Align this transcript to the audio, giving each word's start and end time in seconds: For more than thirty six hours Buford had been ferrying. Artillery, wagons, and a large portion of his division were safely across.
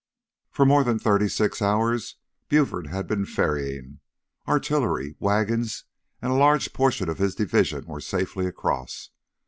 For 0.49 0.65
more 0.65 0.83
than 0.83 0.97
thirty 0.97 1.29
six 1.29 1.61
hours 1.61 2.15
Buford 2.49 2.87
had 2.87 3.05
been 3.05 3.23
ferrying. 3.23 3.99
Artillery, 4.47 5.15
wagons, 5.19 5.83
and 6.23 6.31
a 6.31 6.35
large 6.41 6.73
portion 6.73 7.07
of 7.07 7.19
his 7.19 7.35
division 7.35 7.85
were 7.85 8.01
safely 8.01 8.47
across. 8.47 9.11